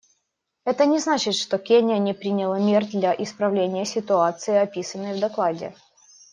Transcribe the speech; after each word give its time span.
Это 0.65 0.87
не 0.87 0.97
значит, 0.97 1.35
что 1.35 1.59
Кения 1.59 1.99
не 1.99 2.15
приняла 2.15 2.57
мер 2.57 2.87
для 2.87 3.13
исправления 3.13 3.85
ситуации, 3.85 4.55
описанной 4.55 5.13
в 5.15 5.19
докладе. 5.19 5.75